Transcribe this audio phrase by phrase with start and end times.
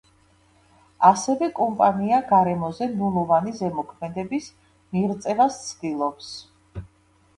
[1.09, 4.49] ასევე კომპანია გარემოზე ნულოვანი ზემოქმედების
[4.97, 6.33] მიღწევას ცდილობს.